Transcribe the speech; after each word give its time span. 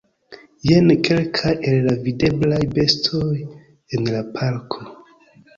Jen 0.69 0.87
kelkaj 1.07 1.53
el 1.73 1.77
la 1.89 1.93
videblaj 2.07 2.63
bestoj 2.79 3.31
en 3.99 4.11
la 4.17 4.27
parko. 4.39 4.91